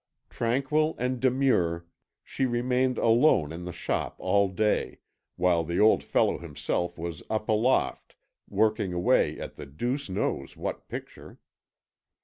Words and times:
Tranquil 0.31 0.95
and 0.97 1.19
demure, 1.19 1.85
she 2.23 2.47
remained 2.47 2.97
alone 2.97 3.51
in 3.53 3.65
the 3.65 3.71
shop 3.71 4.15
all 4.17 4.47
day, 4.49 4.97
while 5.35 5.63
the 5.63 5.79
old 5.79 6.03
fellow 6.03 6.39
himself 6.39 6.97
was 6.97 7.21
up 7.29 7.47
aloft 7.47 8.15
working 8.49 8.93
away 8.93 9.39
at 9.39 9.57
the 9.57 9.67
deuce 9.67 10.09
knows 10.09 10.57
what 10.57 10.87
picture. 10.87 11.37